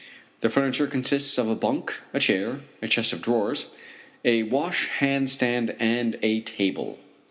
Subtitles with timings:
[0.39, 3.69] The furniture consists of a bunk, a chair, a chest of drawers,
[4.25, 6.97] a wash hand stand and a table.